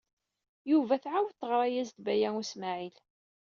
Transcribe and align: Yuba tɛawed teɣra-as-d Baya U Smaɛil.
Yuba 0.71 0.93
tɛawed 1.03 1.33
teɣra-as-d 1.39 1.97
Baya 2.05 2.29
U 2.39 2.41
Smaɛil. 2.51 2.95